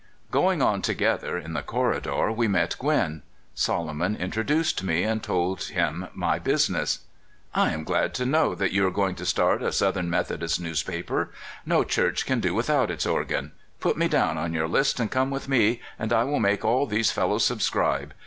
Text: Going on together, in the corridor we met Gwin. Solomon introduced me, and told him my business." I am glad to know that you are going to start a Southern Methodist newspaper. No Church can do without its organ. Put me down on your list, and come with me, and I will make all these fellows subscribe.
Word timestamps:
Going 0.31 0.63
on 0.63 0.81
together, 0.81 1.37
in 1.37 1.53
the 1.53 1.61
corridor 1.61 2.31
we 2.31 2.47
met 2.47 2.75
Gwin. 2.79 3.21
Solomon 3.53 4.15
introduced 4.15 4.81
me, 4.81 5.03
and 5.03 5.21
told 5.21 5.61
him 5.65 6.07
my 6.15 6.39
business." 6.39 7.01
I 7.63 7.69
am 7.71 7.83
glad 7.83 8.15
to 8.15 8.25
know 8.25 8.55
that 8.55 8.71
you 8.71 8.87
are 8.87 8.89
going 8.89 9.13
to 9.13 9.27
start 9.27 9.61
a 9.61 9.71
Southern 9.71 10.09
Methodist 10.09 10.59
newspaper. 10.59 11.29
No 11.67 11.83
Church 11.83 12.25
can 12.25 12.39
do 12.39 12.55
without 12.55 12.89
its 12.89 13.05
organ. 13.05 13.51
Put 13.79 13.95
me 13.95 14.07
down 14.07 14.39
on 14.39 14.53
your 14.53 14.67
list, 14.67 14.99
and 14.99 15.11
come 15.11 15.29
with 15.29 15.47
me, 15.47 15.81
and 15.99 16.11
I 16.11 16.23
will 16.23 16.39
make 16.39 16.65
all 16.65 16.87
these 16.87 17.11
fellows 17.11 17.45
subscribe. 17.45 18.15